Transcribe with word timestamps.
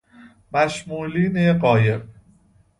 مشمولین 0.53 1.53
غایب 1.59 2.01